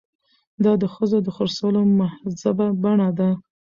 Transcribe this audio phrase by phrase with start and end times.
[0.63, 3.29] دا د ښځو د خرڅولو مهذبه بڼه ده.